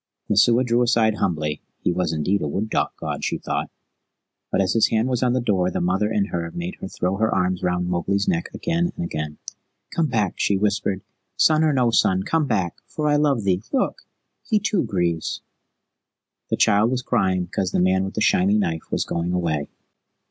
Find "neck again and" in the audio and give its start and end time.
8.27-9.05